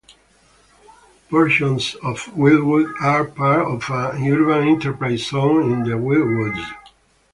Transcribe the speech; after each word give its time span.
Portions 1.29 1.93
of 2.03 2.35
Wildwood 2.35 2.91
are 3.01 3.23
part 3.23 3.67
of 3.67 3.87
an 4.15 4.27
Urban 4.33 4.67
Enterprise 4.69 5.27
Zone 5.27 5.71
in 5.71 5.83
The 5.83 5.91
Wildwoods. 5.95 6.71